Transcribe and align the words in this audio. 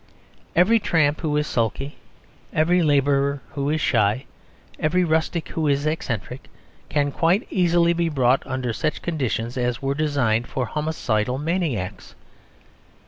Every 0.55 0.79
tramp 0.79 1.21
who 1.21 1.37
is 1.37 1.45
sulky, 1.45 1.95
every 2.51 2.81
labourer 2.81 3.39
who 3.51 3.69
is 3.69 3.79
shy, 3.81 4.25
every 4.79 5.03
rustic 5.03 5.49
who 5.49 5.67
is 5.67 5.85
eccentric, 5.85 6.47
can 6.89 7.11
quite 7.11 7.45
easily 7.51 7.93
be 7.93 8.09
brought 8.09 8.41
under 8.47 8.73
such 8.73 9.03
conditions 9.03 9.57
as 9.59 9.79
were 9.79 9.93
designed 9.93 10.47
for 10.47 10.65
homicidal 10.65 11.37
maniacs. 11.37 12.15